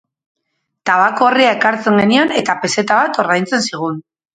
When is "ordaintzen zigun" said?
3.27-4.07